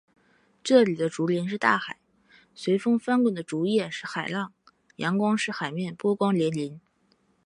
[0.63, 1.99] 这里的竹林是大海，
[2.55, 4.51] 随风翻滚的竹叶是海浪，
[4.95, 6.79] 阳光使“海面”波光粼粼。